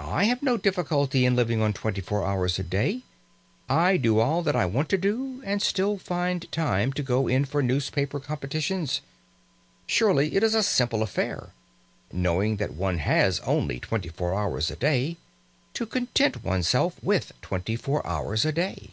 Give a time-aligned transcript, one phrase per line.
[0.00, 3.02] I have no difficulty in living on twenty four hours a day.
[3.68, 7.44] I do all that I want to do, and still find time to go in
[7.44, 9.02] for newspaper competitions.
[9.86, 11.50] Surely it is a simple affair,
[12.10, 15.18] knowing that one has only twenty four hours a day,
[15.74, 18.92] to content one's self with twenty four hours a day!"